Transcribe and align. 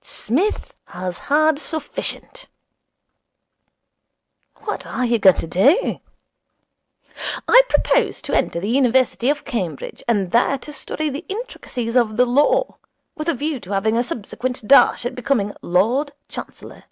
"Psmith 0.00 0.72
has 0.86 1.18
had 1.28 1.58
sufficient."' 1.58 2.48
'What 4.62 4.86
are 4.86 5.04
you 5.04 5.18
going 5.18 5.36
to 5.36 5.46
do?' 5.46 6.00
'I 7.46 7.62
propose 7.68 8.22
to 8.22 8.32
enter 8.34 8.60
the 8.60 8.70
University 8.70 9.28
of 9.28 9.44
Cambridge, 9.44 10.02
and 10.08 10.30
there 10.32 10.56
to 10.56 10.72
study 10.72 11.10
the 11.10 11.26
intricacies 11.28 11.96
of 11.96 12.16
the 12.16 12.24
Law, 12.24 12.78
with 13.14 13.28
a 13.28 13.34
view 13.34 13.60
to 13.60 13.72
having 13.72 13.98
a 13.98 14.02
subsequent 14.02 14.66
dash 14.66 15.04
at 15.04 15.14
becoming 15.14 15.52
Lord 15.60 16.12
Chancellor.' 16.30 16.84